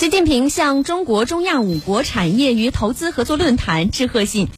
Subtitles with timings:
[0.00, 4.48] 习近平向中国中亚五国产业与投资合作论坛致贺信。